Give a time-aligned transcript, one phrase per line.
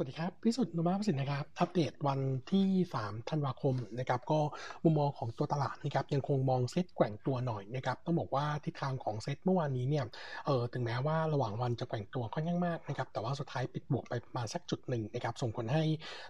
[0.00, 2.20] สวัสดีครับ พิสุทธิ์นุมาประสิทธิ์นะครับ อัปเดตวัน
[2.52, 2.66] ที่
[2.98, 4.40] 3 ธันวาคมนะครับ ก็
[4.84, 10.04] มุมมองของตัวตลาดนะครับ ยังคงมองเซ็ตแกว่งตัวหน่อยนะครับ ต้องบอกว่าทิศทางของเซ็ตเมื่อวานนี้เนี่ย
[10.46, 15.84] เออถึงแม้ว่าระหว่างวันจะแกว่งตัวค่อนข้างมากนะครับ แต่ว่าสุดท้ายปิดบวกไปประมาณสักจุดหนึ่งนะครับ ส่งผลให้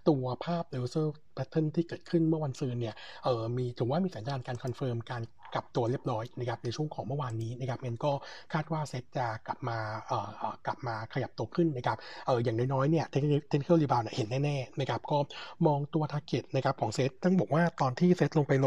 [0.09, 2.95] ตัวภาพ reversal pattern ที่เกิดขึ้นเมื่อวันซืนเนี่ย
[3.25, 5.23] เออมีถือว่ามีสัญญาณการ confirm การ
[5.55, 8.13] กลับตัวเรียบร้อยนะครับในช่วงของเมื่อวานนี้นะครับงั้นก็
[8.53, 11.97] คาดว่าเซ็ตจะกลับมาเอ่อกลับมาขยับตัวขึ้นนะครับ
[12.27, 15.19] เอออย่างน้อยๆเนี่ย technical rebound เห็นแน่ๆนะครับก็
[15.67, 18.67] มองตัว target นะครับของเซ็ตต้องบอกว่าตอนที่เซ็ตลงไป low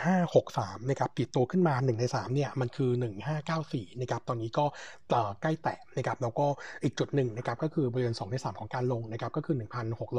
[0.00, 2.90] 1563นะครับปิดตัวขึ้นมา 1 ใน 3เนี่ยมันคือ
[3.46, 4.64] 1594นะครับตอนนี้ก็
[5.42, 6.46] ใกล้แตะนะครับแล้วก็
[6.84, 9.56] อีกจุดหนึ่งนะครับก็คือบริเวณ2ใน 3 ของการลงนะครับก็คือ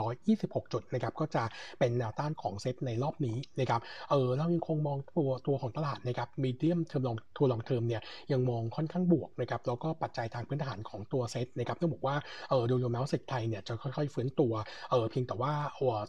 [0.06, 1.44] 1,626 จุดนะครับก็จะ
[1.80, 8.02] เป็นแนวต้านของเซ็ตในรอบนี้นะครับเออเรายังคงมองตัวตัวของตลาดนะครับ medium term long to long term เนี่ย
[8.32, 12.16] ยังมองค่อนข้างบวกนะครับแล้วก็ปัจจัยทางพื้นฐานของตัวเซ็ตนะครับต้องบอกว่า
[12.50, 14.54] เออโดยรวมแล้วเซ็ตไทยเนี่ยจะค่อยๆฟื้นตัว
[14.92, 15.52] เออเพียงแต่ว่า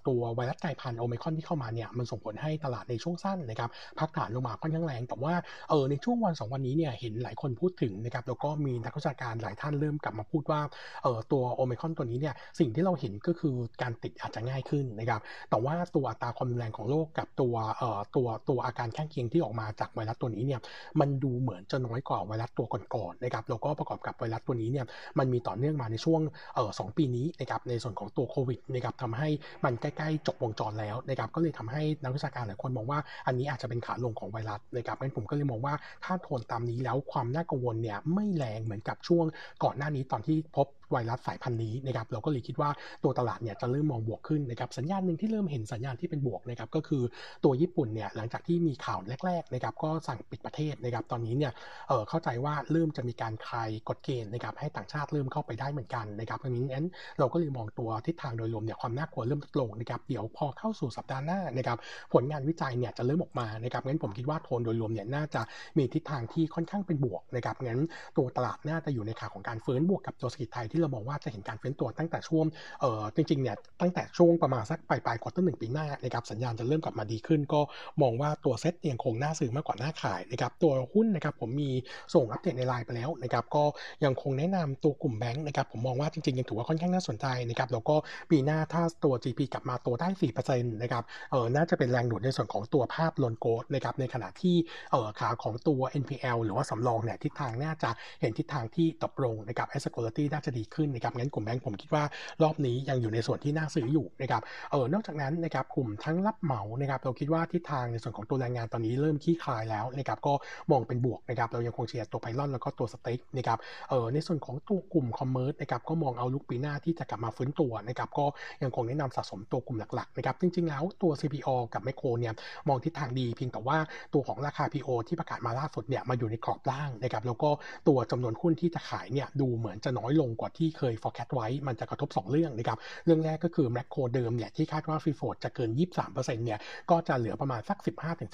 [0.08, 5.34] ตัวไวรัสกลายพันธุ์โอมิครอนที่เข้ามาเนี่ยมันส่งผลให้ตลาดในช่วงสั้นนะครับพักฐานลงมาค่อนข้างแรง แต่ว่า
[5.70, 10.60] เออในช่วงวัน 2 วันนี้เนี่ยเห็นหลายคนพูดถึงนะครับแล้วก็มีนักวิชาการหลายท่านเริ่มกลับมาพูดว่า
[11.02, 20.60] เออตัวโอมิครอนตัวนี้เนี่ยสิ่งที่เราเห็นก็คือการติดอาจจะง่ายขึ้นนะครับแต่ว่าตัวอัตราความรุนแรงของโรคกับตัวเอ่อตัวตัวอาการข้างเคียงที่ออกมาจากไวรัสตัวนี้เนี่ย
[21.00, 24.86] มันดูเหมือนจะน้อยกว่าไวรัสตัวก่อนๆนะครับแล้วก็ประกอบกับไวรัสตัวนี้เนี่ย
[25.18, 26.20] มันมีต่อเนื่องมาในช่วง
[26.54, 29.28] เอ่อสปีนี้นะครับในส่วนของตัวโควิดนะครับทำให้
[29.64, 39.24] มันใกล้ๆจบวงจรแล้วนะครับก็เลยทำให้นักวิชาการหลายคนมองว่าอันนี้อาจจะเป็นขาลงของไวรัสนะครับงั้นผมก็เลยมองว่าถ้าโทนตามนี้แล้วความน่ากังวลเนี่ยไม่แรงเหมือนกับช่วง
[39.64, 42.70] ก่อนหน้านี้ตอนที่พบ ไวรัสสายพันธุ์นี้นะครับเราก็เลยคิดว่า
[43.04, 47.02] ตัวตลาดเนี่ยจะเริ่มมองบวกขึ้นนะครับสัญญาณหนึ่งที่เริ่มเห็นสัญญาณที่เป็นบวกนะครับก็คือ
[47.44, 51.52] ตัวญี่ปุ่นเนี่ยหลังจากที่มีข่าวแรกๆนะครับก็สั่งปิดประเทศนะครับตอนนี้เนี่ย
[51.88, 56.86] เออเข้าใจว่าเริ่มจะมีการคลายกฎเกณฑ์นะครับให้ต่างชาติเริ่มเข้าไปได้เหมือนกันนะครับเพราะนั้น
[57.18, 61.78] เราก็เลยมองตัวทิศทางโดยรวมเนี่ยความน่ากลัวเริ่มลดลงนะครับเดี๋ยวพอเข้าสู่สัปดาห์หน้านะครับ
[62.12, 65.42] ผลงานวิจัยเนี่ยจะเริ่มออกมานะครับงั้นผมคิดว่าโทนโดยรวมเนี่ยน่าจะ
[65.78, 67.80] มีทิศทางที่ค่อนข้างเป็นบวกนะครับงั้น
[68.16, 72.46] ตัวตลาดน่าจะอยู่ในขาของการฟื้นบวกกับตัวเศรษฐกิจไทยที่เรามองว่าจะเห็นการเฟ้นตัวตั้งแต่ช่วง
[72.80, 77.60] เอ่อจริงๆเนี่ยตั้งแต่ช่วงประมาณสักปลายปลาย quarter หนึ่งปีหน้านะครับสัญญาณจะเริ่มกลับมาดีขึ้น ก็
[78.02, 81.70] มองว่าตัวเซ็ตยังคงน่าซื้อมากกว่าน่าขายนะครับตัวหุ้นนะครับผมมี
[82.14, 83.64] ส่งอัปเดตในไลน์ไปแล้วนะครับก็
[84.04, 87.94] ยังคงแนะนำตัวกลุ่มแบงก์นะครับผมมองว่าจริงๆยังถือว่าค่อนข้างน่าสนใจนะครับแล้วก็
[88.30, 90.08] ปีหน้าถ้าตัว GDP กลับมาโตได้
[90.44, 94.56] 4%นะครับเออน่าจะเป็นแรงดูดในส่วนของตัวภาพ loan growth นะครับในขณะที่
[94.90, 102.04] เออขาของตัว NPL หรือว่าสำรองเนี่ยทิศทางน่าจะเห็นทิศทางที่ตกลงนะครับ asset quality น่าจะดีขึ้นนะครับงั้นกลุ่มแบงค์ผมคิดว่า
[102.42, 110.32] รอบนี้ยังอยู่ในส่วนที่น่าซื้ออยู่นะครับเออนอกจากนั้นนะครับกลุ่มทั้งรับเหมานะครับเราคิดว่าทิศทางในส่วนของตัวแรงงานตอนนี้เริ่มขี้คลายแล้วนะครับก็
[110.70, 113.58] มองเป็นบวกนะครับเรายังคงเชียร์ตัวไพลอนแล้วก็ตัวสเต็กนะครับ
[113.90, 118.26] เออในส่วนของตัวกลุ่มคอมเมอร์สนะครับก็มองเอาลุกปีหน้าที่จะกลับมาฟื้นตัวนะครับก็
[118.62, 122.32] ยังคงแนะนำสะสมตัวกลุ่มหลักๆนะครับจริงๆแล้วตัว CPO กับไมโครเนี่ย
[122.68, 123.76] มองทิศทางดีเพียงแต่ว่า
[124.14, 127.50] ตัวของราคา PO ที่ประกาศมาล่าสุดเนี่ยมาอยู่ในกรอบล่างนะครับแล้วก็
[127.88, 135.70] ตัวจำนวนหุ้นที่จะขายเนี่ยดูเหมือนจะน้อยลงกว่าทที่เคย forecast ไว้ มันจะกระทบ 2 เรื่องนะครับ เรื่องแรกก็คือแมคโครเดิมเนี่ยที่คาดว่าฟรีโฟดจะเกิน
[136.02, 136.58] 23%เนี่ย
[136.90, 137.78] ก็จะเหลือประมาณสัก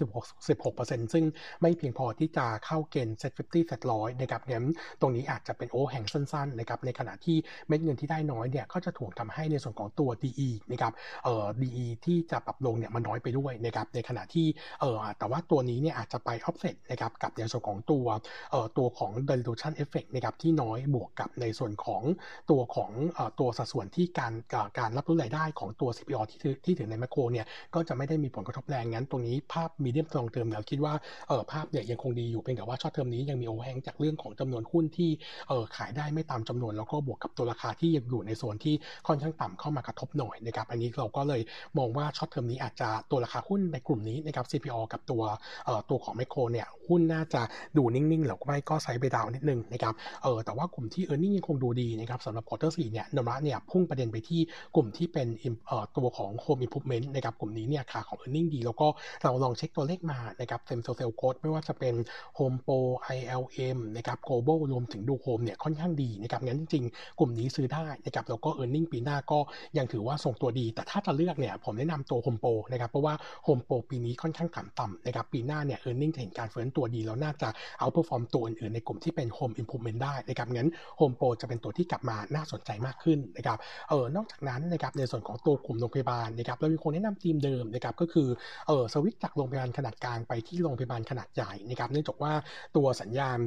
[0.09, 1.25] 15-16%ซึ่ง
[1.63, 4.67] ไม่เพียงพอที่จะเข้าเกณฑ์ set 50 set 100นะครับงั้น
[5.01, 7.37] ตรงนี้อาจจะเป็นโอแห่งสั้นๆนะครับ ในขณะที่
[7.69, 10.93] เม็ดเงินที่ได้น้อยเนี่ย ก็จะถ่วงทำให้ในส่วนของตัว DE นะครับ
[11.25, 14.47] เอ่อ DE ที่จะปรับลงเนี่ยมันน้อยไปด้วยนะครับ ในขณะที่
[14.81, 18.07] เอ่อ แต่ว่าตัวนี้เนี่ยอาจจะไป offset นะครับ กับในส่วนของตัว
[18.51, 22.03] เอ่อ ตัวของ dilution effect นะครับ ที่น้อยบวกกับในส่วนของ
[22.51, 24.33] ตัวของอตัวสัดส่วนที่การ
[24.79, 30.95] การรับรู้รายได้ของตัว CPO ที่ถือที่ถือในแมคโครเนี่ยก็จะไม่ได้มีผลกระทบแรงงั้นตรงนี้ภาพมีเดียมตรงเติมเราคิดว่า
[31.29, 35.11] เออภาพเนี่ยยังคงดีอยู่เพียงแต่ว่าช็อตเทอมนี้ยังมีโอแฮงจากเรื่องของจำนวนหุ้นที่
[35.49, 38.75] เออขายได้ไม่ตามจำนวน แล้วก็บวกกับตัวราคาที่ยังอยู่ในโซนที่
[39.07, 41.41] ค่อนข้างต่ำเข้ามากระทบหน่อยนะครับอันนี้เราก็เลย
[41.79, 45.23] มองว่า short term นี้อาจจะตัวราคาหุ้นในกลุ่มนี้นะครับ CPO กับตัว
[45.65, 47.43] เอ่อตัวของไมโครเนี่ยหุ้นน่าจะ
[47.77, 54.41] ดูนิ่งๆหรือไม่ก็ sideway down นิดนึงนะครับเออแต่ว่ากลุ่มที่ earning ยังคงดูดีนะครับสำหรับ quarter สี่เนี่ยนมะเนี่ยพุ่งประเด็นไปที่
[54.75, 55.27] กลุ่มที่เป็น
[55.97, 58.87] ตัวของ Home Improvement นะครับกลุ่มนี้เนี่ยขาของ e a r n i n g ดีแล้วก็
[59.23, 61.95] เราลองเช็คตัวเลขมานะครับ same store sales growth ไม่ว่าจะเป็น
[62.39, 62.79] Home Pro
[63.17, 69.39] ILM นะครับ Global รวมถึงดูโฮมเนี่ยค่อนข้างดีนะครับงั้นจริงๆ กลุ่มนี้ซื้อได้นะครับแล้วก็ e a r n i n g ปีหน้าก็
[69.79, 73.15] ยังถือว่าส่งตัวดี แต่ถ้าจะเลือกเนี่ยผมแนะนำตัว Home Pro นะครับเพราะว่า
[73.47, 77.49] Home Pro ปีนี้ค่อนข้างต่ำนะครับปีหน้าเนี่ย e a r n i n g เห็นการเฟื้นตัวดีแล้วน่าจะ
[77.81, 80.69] outperform ตัวอื่นๆในกลุ่มที่เป็น Home Improvement ได้นะครับงั้น
[80.99, 83.59] Home Pro จะเป็นตัวที่กลับมาน่าสนใจมากขึ้นนะครับ
[83.89, 88.29] เออนอกจากนั้นนะครับในส่วนของตัวกลุ่มโรงพยาบาลนะครับเรายังคงแนะนำทีมเดิมนะครับก็คือ
[88.67, 92.33] เออสวิตจากโรงพยาบาลขนาดกลางไปที่โรงพยาบาลขนาดใหญ่นะครับเนื่องจากว่า
[92.77, 93.39] ตัวสัญญาณ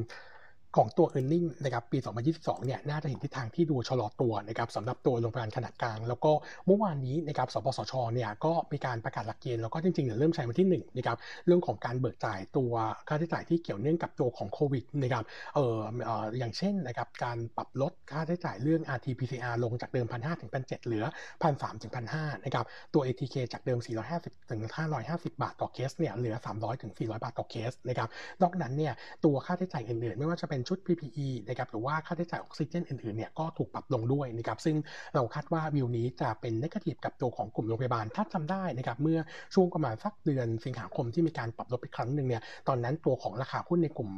[0.77, 1.97] ของตัว e a r n i n g นะครับปี
[2.31, 6.31] 2022 เนี่ยน่าจะเห็นทิศทางที่ดูชะลอตัวนะครับสำหรับตัวโรงพยาบาลขนาดกลาง แล้วก็
[6.65, 12.71] เมื่อวานนี้นะครับสปสชเนี่ยก็มีการประกาศหลักเกณฑ์แล้วก็จริงๆเนี่ยเริ่มใช้วันที่1นะครับเรื่องของการเบิกจ่ายตัว
[13.07, 15.23] ค่าใช้จ่ายที่เกี่ยวเนื่องกับตัวของโควิดนะครับ
[15.55, 21.05] เอ่อเอ่ออย่างเช่นนะครับการปรับลดค่าใช้จ่ายเรื่อง RT-PCR ลงจากเดิม 1,500ถึง1,700เหลือ
[21.41, 23.79] 1,300ถึง1,500นะครับตัว ATK จากเดิม
[24.15, 24.61] 450ถึง
[25.01, 28.09] 550 บาทต่อเคสเนี่ยเหลือ 300ถึง400 บาทต่อเคสนะครับ
[28.41, 28.93] นอกนั้นเนี่ย
[29.25, 34.75] ตัวค่าใช้จ่ายอื่นๆ ไม่ว่าจะเป็นชุด PPE นะครับหรือว่าค่าใช้จ่ายออกซิเจนอื่นๆเนี่ยก็ถูกปรับลงด้วยนะครับซึ่ง
[35.15, 39.19] เราคาดว่าวิวนี้จะเป็นนกาทีฟกับตัวของกลุ่มโรงพยาบาลถ้าจำได้นะครับเมื่อ
[39.53, 44.09] ช่วงประมาณสักเดือนสิงหาคมที่มีการปรับลดไปครั้งหนึ่งเนี่ยตอนนั้นตัวของราคาหุ้นในกลุ่ม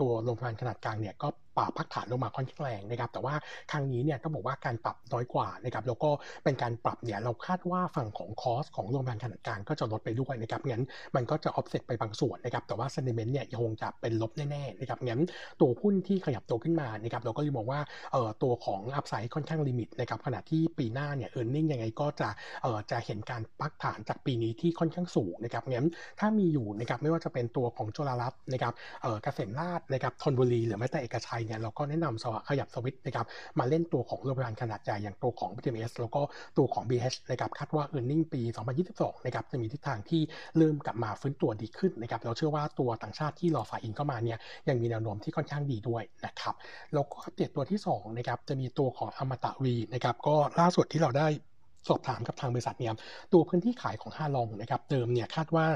[0.00, 1.28] ตัวโรงพยาบาลขนาดกลางเนี่ยก็
[1.78, 3.34] พักฐานลงมาค่อนข้างแรงนะครับแต่ว่า
[3.70, 6.10] ครั้งนี้เนี่ยต้องบอกว่าการปรับน้อยกว่านะครับแล้วก็
[6.44, 10.84] เป็นการปรับเนี่ยเราคาดว่าฝั่งของคอสของโรงพยาบาลขนาดกลางก็จะลดไปด้วยนะครับงั้น
[11.16, 15.20] มันก็จะออฟเซ็ตไปบางส่วนนะครับแต่ว่า sentiment เนี่ยยังคงจะเป็นลบแน่ๆนะครับงั้น
[15.60, 17.80] ตัวหุ้นที่ขยับตัวขึ้นมานะครับเราก็เลยมองว่า
[18.12, 22.28] เอ่อตัวของ upside ค่อนข้าง limit นะครับขณะที่ปีหน้าเนี่ย earning ยังไงก็จะ
[22.62, 25.88] เอ่อจะเห็นการพักฐานจากปีนี้ที่ค่อนข้างสูงนะครับงั้น
[26.20, 33.26] ถ้ามีอยู่นะครับไม่ว่าจะเป็นตัวของจุฬารัตน์นะครับเอ่อเกษมราษฎร์นะครับธนบุรีหรือแม้แต่เอกชัยเนี่ยเราก็แนะนำขยับสวิตนะครับ
[33.58, 36.20] มาเล่นตัวของโรงพยาบาลขนาดใหญ่อย่างตัวของ BDMS แล้วก็
[36.58, 38.40] ตัวของ BH นะครับคาดว่า e a r n i n g ปี
[38.82, 40.22] 2022 นะครับจะมีทิศทางที่
[40.56, 44.38] เริ่มกลับมาฟื้นตัวดีขึ้นนะครับเราเชื่อว่าตัวต่างชาติที่รอ fly in เข้ามาเนี่ย
[44.68, 46.54] ยังมีแนวโน้มที่ค่อนข้างดีด้วยนะครับ
[46.94, 51.26] แล้วก็อัปเดตตัวที่2นะครับจะมีตัวของอมตะวีนะครับก็ล่าสุดที่เราได้
[51.88, 52.94] สอบถามกับทางบริษัทเนี่ย
[53.32, 55.66] ตัวพื้นที่ขายของฮาลองนะครับเดิมเนี่ยคาดว่า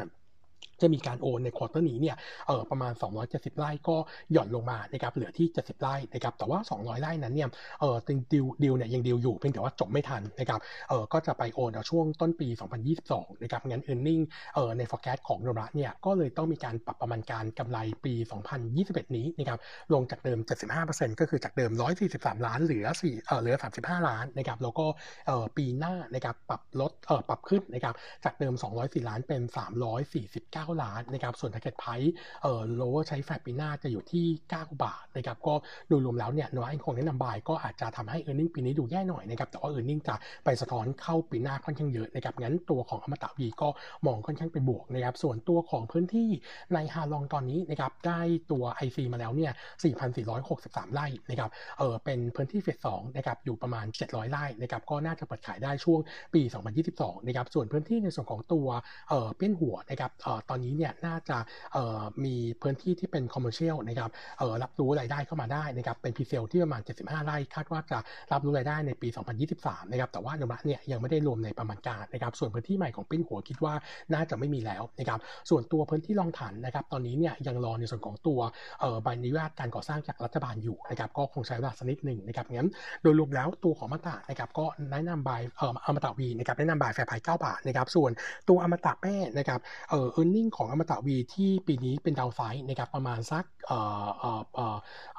[0.80, 2.16] จะมีการโอนใน quarter นี้เนี่ย
[2.46, 2.92] เออประมาณ
[3.24, 3.96] 270 ไร่ก็
[4.32, 7.48] หย่อนลงมานะครับเหลือที่ 70 ไร่นะครับแต่ว่า 200 ไร่นั้นเนี่ย
[7.80, 12.48] เออติงดิวดิวเนี่ยยังดิวอยู่เพียงแต่ว่าจบไม่ทันนะครับเออก็จะไปโอนในช่วงต้นปี
[12.94, 14.22] 2022 นะครับงั้น e a r n i n g
[14.54, 18.14] เออใน forecast ของโนระเนี่ยก็เลยต้องมีการปรับประมาณการกำไรปี
[18.64, 19.58] 2021 นี้นะครับ
[19.94, 20.38] ลงจากเดิม
[20.80, 21.72] 75%ก็คือจากเดิม
[22.08, 24.86] 143 ล้านเหลือ4เออเหลือ 35 ล้านนะครับแล้วก็
[25.26, 27.94] เออปีหน้านะครับปรับลดเออปรับขึ้นนะครับ
[28.24, 29.42] จากเดิม 204 ล้านเป็น
[30.04, 32.10] 349 9 ล้านนะครับส่วน target price
[32.42, 35.54] เอ่อ lower ใช้แฟปีหน้าจะอยู่ที่ 9 บาทนะครับก็
[35.88, 40.00] โดยรวมแล้วเนี่ยน้อยคงแนะนำบายก็อาจจะทำให้ e a r n i n g ปีนี้ดูแย่หน่อยนะครับแต่ว่า e a r n i n g
[40.08, 40.14] จะ
[40.44, 43.68] ไปสะท้อนเข้าปีหน้าค่อนข้างเยอะนะครับงั้นตัวของอมตะวีก็
[44.06, 46.28] มองค่อนข้างเป็นบวกนะครับส่วนตัวของพื้นที่
[46.74, 48.20] ในฮาลองตอนนี้นะครับได้
[48.50, 49.52] ตัว IC มาแล้วเนี่ย
[50.22, 56.00] 4,463 ไร่นะครับเออเป็นพื้นที่เฟส2นะครับอยู่ประมาณ 700 ไร่นะครับก็น่าจะเปิดขายได้ช่วง
[56.34, 56.42] ปี
[56.84, 58.66] 2022 นะครับส่วนพื้นที่ในส่วนของตัว
[59.08, 61.38] เออเปี้ยนหัวนะครับเออตอนนี้เนี่ยน่าจะ
[62.24, 64.10] มีพื้นที่ที่เป็น commercial นะครับ
[64.62, 67.98] รับรู้รายได้เข้ามาได้นะครับเป็น presale ที่ประมาณ 75 ไร่คาดว่าจะ
[68.32, 69.08] รับรู้รายได้ในปี
[69.50, 73.74] 2023 นะครับแต่ว่าเดมะเนี่ยยังไม่ได้รวมในประมาณการนะครับส่วนพื้นที่ใหม่ของเบียนหัวคิดว่า
[74.12, 75.18] น่าจะไม่มีแล้วนะครับ
[75.50, 78.40] ส่วนตัวพื้นที่ลองถั่นนะครับตอนนี้เนี่ยยังรอในส่วนของตัว
[79.02, 82.70] ใบอนุญาตการก่อสร้างจากรัฐบาลอยู่นะครับก็คงใช้เวลาสักนิดหนึ่งนะครับงั้น
[83.02, 88.10] โดยรวมแล้วตัวของอมตะนะครับก็แนะนำ buy เอ่ออมตะวีนะครับแนะนำ buy fair price 9บาทนะครับส่วน
[88.48, 89.60] ตัวอมตะแม่นะครับ
[89.90, 94.58] เอ่อเออร์เน็งของอมตะวีที่ปีนี้เป็นดาวไซด์นะครับประมาณสักเอ่อเอ่อเ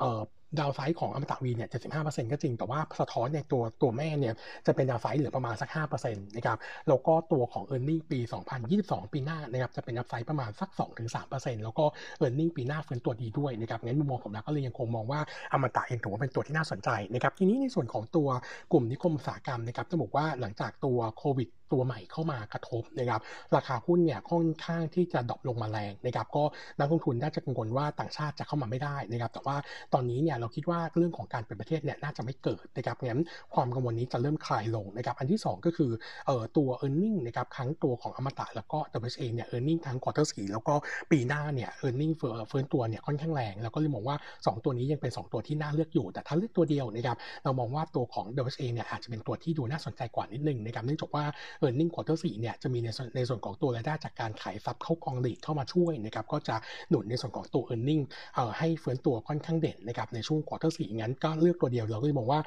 [0.01, 0.21] อ่อ
[0.59, 1.69] ดาวไซด์ของอมตะวีเนี่ย
[1.99, 4.33] 75%ก็จริง แต่ว่าสะท้อนในตัวตัวแม่เนี่ย
[4.65, 6.57] จะเป็นดาวไซด์เหลือประมาณสัก 5%นะครับ
[6.87, 8.19] แล้วก็ตัวของ e a r n i n g ปี
[8.65, 10.69] 2022 ปีหน้านะครับ จะเป็นดาวไซด์ประมาณสัก
[11.17, 11.85] 2-3%แล้วก็
[12.23, 15.19] e a r n i n g ปีหน้าฟื้นตัวดีด้วยนะครับ งั้นมุมมองของเราก็เลยยังคงมองว่า
[15.51, 18.27] อมตะยังถือว่าเป็นตัวที่น่าสนใจนะครับ ทีนี้ในส่วนของตัว
[18.71, 23.21] กลุ่มนิคมอุตสาหกรรมนะครับ จะบอกว่าหลังจากตัวโควิดตัวใหม่เข้ามากระทบนะครับ
[23.55, 26.43] ราคาหุ้นเนี่ยค่อนข้างที่จะ drop ลงมาแรงนะครับก็
[26.79, 29.57] นักลงทุนน่าจะกังวลว่าต่างชาติจะเข้ามาไม่ได้นะครับแต่ว่า
[29.93, 33.21] ตอนนี้เนี่ยเราคิดว่าเรื่องของการปิดประเทศเนี่ยน่าจะไม่เกิดนะครับงั้น
[33.55, 35.91] ความกังวลนี้จะเริ่มคลายลงนะครับอันที่ 2 ก็คือ
[36.27, 39.73] เอ่อตัว e a r n i n g นะครับทั้งตัวของอมตะแล้วก็ WHA เนี่ย e a r n i
[39.73, 40.73] n g ทั้งควอเตอร์สี่แล้วก็
[41.11, 51.23] ปีหน้าเนี่ย e a r n i n g เฟื้นตัวเนี่ยค่อนข้างแรงแล้วก็เลยมองว่า 2 ตัวนี้ยังเป็น 2 ตัวที่น่าเลือกอยู่ แต่ถ้าเลือกตัวเดียวนะครับเรามองว่าตัวของ WHA เนี่ยอาจจะเป็นตัวที่ดูน่าสนใจกว่านิดนึงนะครับเนื่องจากว่า
[51.63, 56.55] e a r n i n g ควอเตอร์สี่เนี่ยจะมีในในส่วนของตัวรายได้จากการขายทรัพย์เข้ากอง REIT เข้ามาช่วยนะครับก็จะ
[56.89, 58.03] หนุนในส่วนของตัว e a r n i n g
[58.35, 62.39] เอ่อให้เฟื้นตัวค่อนข้างเด่นนะครับในช่วง quarter สี่งั้นก็เลือกตัวเดียวเราก็มองว่า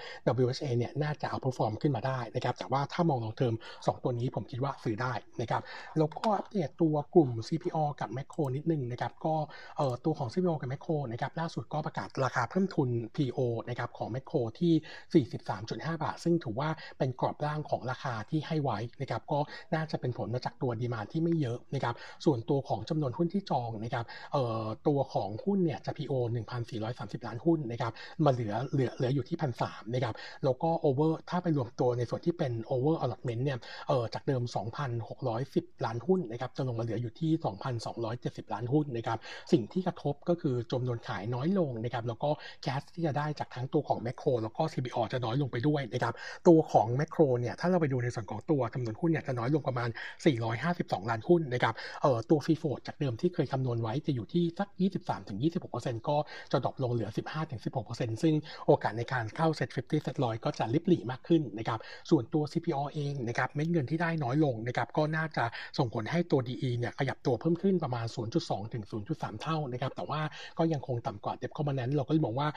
[0.45, 5.62] WHA เนี่ยน่าจะ outperform ขึ้นมาได้นะครับแต่ว่าถ้ามอง long term 2 ตัวนี้ผมคิดว่าซื้อได้นะครับ
[5.99, 9.35] แล้วก็อัปเดตตัวกลุ่ม CPALL กับแมคโครนิดนึงนะครับก็
[9.79, 13.38] เอ่อตัวของ CPO กับแมคโครนะครับล่าสุดก็ประกาศราคาเพิ่มทุน PO
[13.69, 15.25] นะครับของแมคโครที่
[15.59, 19.38] 43.5 บาท ซึ่งถือว่าเป็นกรอบร่างของราคาที่ให้ไว้นะครับก็
[19.75, 26.12] น่าจะเป็นผลมาจากตัวดีมาที่ไม่เยอะนะครับส่วนตัวของจำนวนหุ้นที่จองนะครับเอ่อตัวของหุ้นเนี่ยจะ PO
[26.71, 27.93] 1,430 ล้านหุ้นนะครับ
[28.25, 30.14] มาเหลือเหลือเหลืออยู่ที่พันสามนะครับ
[30.45, 34.43] แล้วก็โอเวอร์ถ้าไปรวมตัวในส่วนที่เป็น over allotment เนี่ยเอ่อจากเดิม
[35.14, 37.31] 2,610 ล้านหุ้นนะครับจะลงมาเหลืออยู่ที่
[37.93, 39.19] 2,270 ล้านหุ้นนะครับ
[39.52, 42.31] สิ่งที่กระทบก็คือจำนวนขายน้อยลงนะครับแล้วก็
[42.62, 46.14] cash ที่จะได้จากทั้งตัวของแมคโครแล้วก็ CPALL จะน้อยลงไปด้วยนะครับ
[46.49, 49.88] ตัวของแมคโครเนี่ยถ้าเราไปดูในส่วนของตัวจำนวนวนหุ้นเนี่ยจะน้อยลงประมาณ
[50.49, 54.68] 452 ล้านหุ้นนะครับเอ่อตัว free float จากเดิมที่เคยคำนวณไว้จะอยู่ที่สัก
[55.38, 56.16] 23-26%ก็
[56.52, 57.11] จะ drop ลงเหลือ
[57.66, 58.35] 15-16%ซึ่ง
[58.66, 61.78] โอกาสในการเข้า SET50 SET ร้อยก็จะริบหรี่มากขึ้นนะครับ
[62.11, 65.45] ส่วนตัว CPALL เองนะครับเม็ดเงินที่ได้น้อยลงนะครับก็น่าจะ
[65.78, 68.07] ส่งผลให้ตัว D/E เนี่ยขยับตัวเพิ่มขึ้นประมาณ
[68.40, 70.21] 0.2 ถึง 0.3 เท่านะครับแต่ว่า
[70.59, 72.49] ก็ยังคงต่ำกว่า debt covenant เราก็เลยมองว่า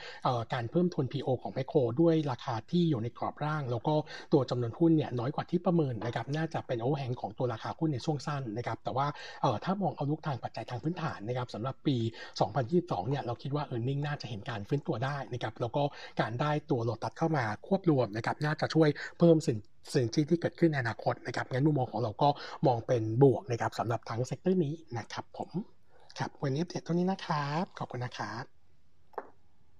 [0.52, 3.94] การเพิ่มทุน PO ของแมคโครด้วยราคาที่อยู่ในกรอบล่าง แล้วก็
[4.32, 9.06] ตัวจำนวนหุ้นเนี่ยน้อยกว่าที่ประเมินนะครับน่าจะเป็น overhang ของตัวราคาหุ้นในช่วงสั้นนะครับแต่ว่า
[9.42, 11.96] เออถ้ามอง outlook ทางปัจจัยทางพื้นฐานนะครับสำหรับปี
[12.52, 15.82] 2022 เนี่ยเราคิดว่า e a r n i n g น่าจะเห็นการฟื้นตัวได้นะครับแล้วก็
[16.20, 18.88] การได้ตัวโลตัสเข้ามาควบรวมนะครับน่าจะช่วย
[19.18, 22.28] เพิ่ม synergy ที่เกิดขึ้นในอนาคตนะครับงั้นมุมมองของเราก็
[22.66, 25.50] มองเป็นบวกนะครับสำหรับทั้ง sector นี้นะครับผม
[26.18, 28.61] ครับวันนี้อัปเดตเท่านี้นะครับขอบคุณนะครับ